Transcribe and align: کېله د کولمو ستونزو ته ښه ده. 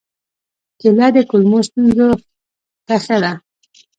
کېله 0.79 1.07
د 1.15 1.17
کولمو 1.29 1.59
ستونزو 1.67 2.09
ته 2.87 2.95
ښه 3.03 3.17
ده. 3.23 3.31